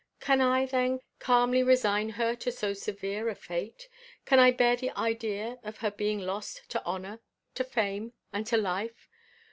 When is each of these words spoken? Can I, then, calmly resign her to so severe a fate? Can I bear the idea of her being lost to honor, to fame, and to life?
Can 0.19 0.41
I, 0.41 0.65
then, 0.65 1.01
calmly 1.19 1.61
resign 1.61 2.09
her 2.13 2.35
to 2.37 2.51
so 2.51 2.73
severe 2.73 3.29
a 3.29 3.35
fate? 3.35 3.87
Can 4.25 4.39
I 4.39 4.49
bear 4.49 4.75
the 4.75 4.89
idea 4.97 5.59
of 5.61 5.77
her 5.77 5.91
being 5.91 6.17
lost 6.21 6.63
to 6.71 6.83
honor, 6.83 7.19
to 7.53 7.63
fame, 7.63 8.13
and 8.33 8.47
to 8.47 8.57
life? 8.57 9.07